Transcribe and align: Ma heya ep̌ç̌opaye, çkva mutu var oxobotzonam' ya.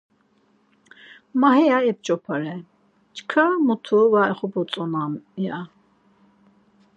Ma 1.39 1.49
heya 1.57 1.77
ep̌ç̌opaye, 1.91 2.55
çkva 3.15 3.45
mutu 3.65 3.99
var 4.11 4.29
oxobotzonam' 4.33 5.15
ya. 5.45 5.59